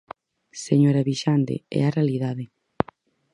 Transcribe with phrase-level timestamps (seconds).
[0.65, 2.45] Señora Vixande, é a realidade.